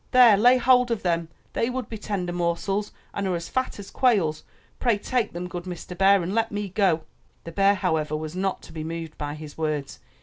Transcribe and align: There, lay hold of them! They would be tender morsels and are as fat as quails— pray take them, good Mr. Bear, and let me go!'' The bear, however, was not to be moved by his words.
There, 0.09 0.35
lay 0.35 0.57
hold 0.57 0.89
of 0.89 1.03
them! 1.03 1.27
They 1.53 1.69
would 1.69 1.87
be 1.87 1.99
tender 1.99 2.33
morsels 2.33 2.91
and 3.13 3.27
are 3.27 3.35
as 3.35 3.49
fat 3.49 3.77
as 3.77 3.91
quails— 3.91 4.43
pray 4.79 4.97
take 4.97 5.31
them, 5.33 5.47
good 5.47 5.65
Mr. 5.65 5.95
Bear, 5.95 6.23
and 6.23 6.33
let 6.33 6.51
me 6.51 6.69
go!'' 6.69 7.03
The 7.43 7.51
bear, 7.51 7.75
however, 7.75 8.17
was 8.17 8.35
not 8.35 8.63
to 8.63 8.73
be 8.73 8.83
moved 8.83 9.15
by 9.19 9.35
his 9.35 9.59
words. 9.59 9.99